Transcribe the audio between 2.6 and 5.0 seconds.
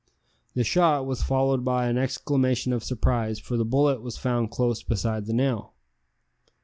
of surprise, for the bullet was found close